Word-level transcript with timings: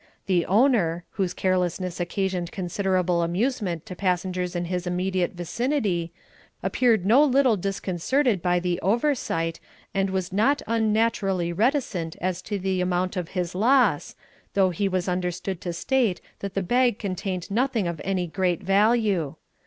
The 0.25 0.47
owner 0.47 1.05
(whose 1.11 1.35
carelessness 1.35 1.99
occasioned 1.99 2.51
considerable 2.51 3.21
amusement 3.21 3.85
to 3.85 3.95
passengers 3.95 4.55
in 4.55 4.65
his 4.65 4.87
immediate 4.87 5.33
vicinity) 5.33 6.11
appeared 6.63 7.05
no 7.05 7.23
little 7.23 7.55
disconcerted 7.55 8.41
by 8.41 8.59
the 8.59 8.81
oversight, 8.81 9.59
and 9.93 10.09
was 10.09 10.33
not 10.33 10.63
unnaturally 10.65 11.53
reticent 11.53 12.15
as 12.19 12.41
to 12.41 12.57
the 12.57 12.81
amount 12.81 13.15
of 13.15 13.29
his 13.37 13.53
loss, 13.53 14.15
though 14.55 14.71
he 14.71 14.89
was 14.89 15.07
understood 15.07 15.61
to 15.61 15.71
state 15.71 16.19
that 16.39 16.55
the 16.55 16.63
bag 16.63 16.97
contained 16.97 17.51
nothing 17.51 17.85
of 17.87 18.01
any 18.03 18.25
great 18.25 18.63
value. 18.63 19.35